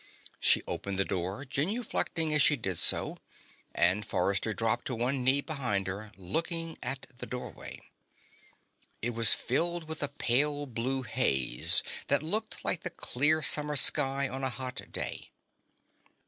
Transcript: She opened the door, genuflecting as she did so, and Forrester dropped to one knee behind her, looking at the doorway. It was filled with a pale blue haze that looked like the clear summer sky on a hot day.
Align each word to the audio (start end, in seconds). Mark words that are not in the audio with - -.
She 0.39 0.63
opened 0.67 0.97
the 0.97 1.05
door, 1.05 1.45
genuflecting 1.45 2.33
as 2.33 2.41
she 2.41 2.55
did 2.55 2.79
so, 2.79 3.17
and 3.75 4.03
Forrester 4.03 4.51
dropped 4.51 4.85
to 4.87 4.95
one 4.95 5.23
knee 5.23 5.41
behind 5.41 5.85
her, 5.85 6.11
looking 6.17 6.75
at 6.81 7.05
the 7.19 7.27
doorway. 7.27 7.79
It 9.03 9.11
was 9.11 9.35
filled 9.35 9.87
with 9.87 10.01
a 10.01 10.07
pale 10.07 10.65
blue 10.65 11.03
haze 11.03 11.83
that 12.07 12.23
looked 12.23 12.65
like 12.65 12.81
the 12.81 12.89
clear 12.89 13.43
summer 13.43 13.75
sky 13.75 14.27
on 14.27 14.43
a 14.43 14.49
hot 14.49 14.81
day. 14.91 15.29